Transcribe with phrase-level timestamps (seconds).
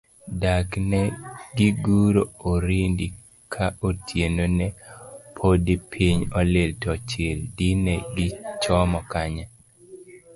[0.43, 1.01] Dak ne
[1.57, 3.07] giguro orindi,
[3.53, 4.67] ka otieno ne
[5.37, 9.45] podipiny olil to chil, dine gichomo kanye?